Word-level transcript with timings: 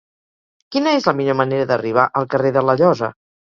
Quina 0.75 0.93
és 1.01 1.05
la 1.11 1.13
millor 1.21 1.39
manera 1.43 1.69
d'arribar 1.75 2.09
al 2.23 2.29
carrer 2.35 2.57
de 2.61 2.69
la 2.69 2.81
Llosa? 2.85 3.15